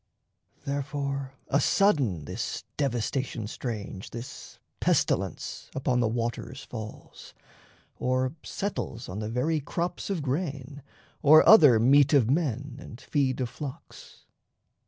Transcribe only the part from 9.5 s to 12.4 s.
crops of grain Or other meat of